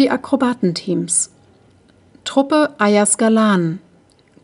[0.00, 1.30] Die Akrobatenteams.
[2.24, 3.80] Truppe Ayas Galan.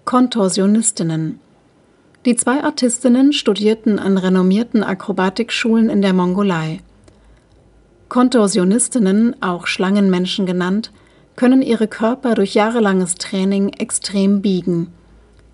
[0.04, 1.40] Kontorsionistinnen.
[2.26, 6.80] Die zwei Artistinnen studierten an renommierten Akrobatikschulen in der Mongolei.
[8.10, 10.92] Kontorsionistinnen, auch Schlangenmenschen genannt,
[11.36, 14.88] können ihre Körper durch jahrelanges Training extrem biegen.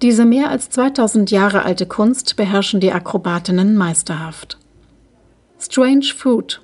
[0.02, 4.58] Diese mehr als 2000 Jahre alte Kunst beherrschen die Akrobatinnen meisterhaft.
[5.60, 6.60] Strange Food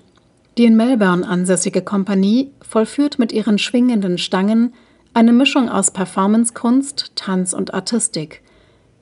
[0.58, 4.74] die in Melbourne ansässige Kompanie vollführt mit ihren schwingenden Stangen
[5.14, 8.42] eine Mischung aus Performancekunst, Tanz und Artistik.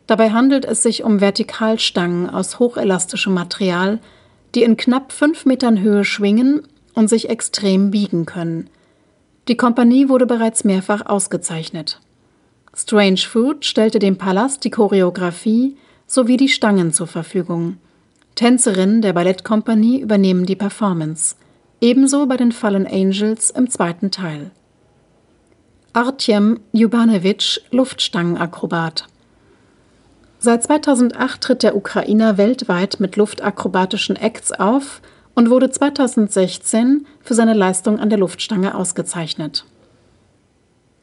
[0.06, 4.00] Dabei handelt es sich um Vertikalstangen aus hochelastischem Material,
[4.54, 6.62] die in knapp fünf Metern Höhe schwingen
[6.94, 8.68] und sich extrem biegen können.
[9.48, 12.00] Die Kompanie wurde bereits mehrfach ausgezeichnet.
[12.74, 17.78] Strange Food stellte dem Palast die Choreografie sowie die Stangen zur Verfügung.
[18.34, 21.36] Tänzerinnen der Ballettkompanie übernehmen die Performance.
[21.80, 24.50] Ebenso bei den Fallen Angels im zweiten Teil.
[25.92, 29.06] Artjem Jubanewitsch, Luftstangenakrobat.
[30.38, 35.02] Seit 2008 tritt der Ukrainer weltweit mit luftakrobatischen Acts auf
[35.34, 39.64] und wurde 2016 für seine Leistung an der Luftstange ausgezeichnet.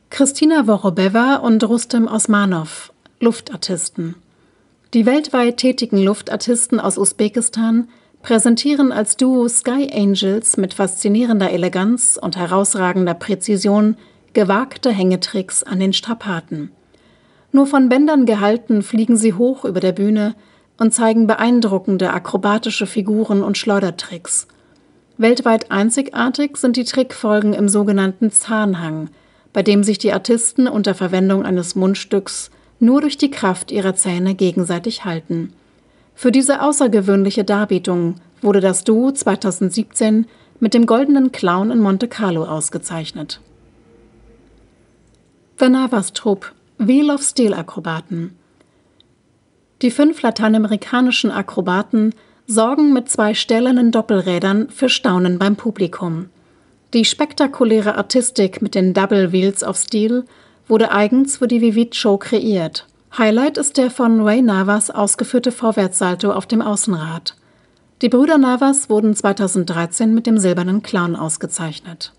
[0.10, 4.16] Christina Worobeva und Rustem Osmanov, Luftartisten.
[4.94, 7.90] Die weltweit tätigen Luftartisten aus Usbekistan
[8.24, 13.98] präsentieren als Duo Sky Angels mit faszinierender Eleganz und herausragender Präzision
[14.32, 16.72] gewagte Hängetricks an den Strapaten.
[17.52, 20.36] Nur von Bändern gehalten fliegen sie hoch über der Bühne
[20.80, 24.48] und zeigen beeindruckende akrobatische Figuren und Schleudertricks.
[25.18, 29.10] Weltweit einzigartig sind die Trickfolgen im sogenannten Zahnhang,
[29.52, 32.50] bei dem sich die Artisten unter Verwendung eines Mundstücks
[32.80, 35.54] nur durch die Kraft ihrer Zähne gegenseitig halten.
[36.16, 40.28] Für diese außergewöhnliche Darbietung wurde das Duo 2017
[40.60, 43.42] mit dem Goldenen Clown in Monte Carlo ausgezeichnet.
[45.60, 48.36] The Navas Trupp Wheel of Steel Akrobaten
[49.82, 52.14] Die fünf lateinamerikanischen Akrobaten
[52.48, 56.30] sorgen mit zwei stählernen Doppelrädern für Staunen beim Publikum.
[56.94, 60.26] Die spektakuläre Artistik mit den Double Wheels of Steel
[60.68, 62.86] wurde eigens für die Vivid Show kreiert.
[63.16, 67.36] Highlight ist der von Ray Navas ausgeführte Vorwärtssalto auf dem Außenrad.
[68.02, 72.12] Die Brüder Navas wurden 2013 mit dem Silbernen Clown ausgezeichnet